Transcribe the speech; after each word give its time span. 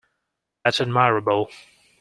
That's 0.63 0.81
admirable 0.81 1.51